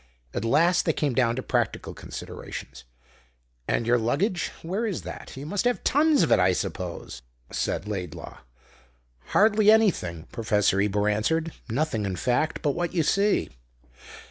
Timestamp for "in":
12.07-12.15